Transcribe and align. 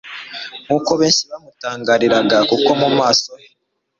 Nkuko 0.63 0.91
benshi 0.99 1.23
bamutangariraga 1.31 2.37
kuko 2.49 2.69
mu 2.81 2.89
maso 2.97 3.29
he 3.41 3.47